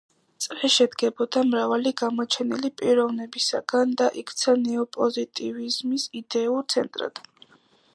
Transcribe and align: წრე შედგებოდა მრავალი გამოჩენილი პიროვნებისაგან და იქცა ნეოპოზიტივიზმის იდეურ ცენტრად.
წრე 0.43 0.69
შედგებოდა 0.75 1.43
მრავალი 1.49 1.91
გამოჩენილი 2.03 2.73
პიროვნებისაგან 2.83 3.95
და 4.03 4.11
იქცა 4.25 4.59
ნეოპოზიტივიზმის 4.67 6.13
იდეურ 6.23 6.69
ცენტრად. 6.77 7.25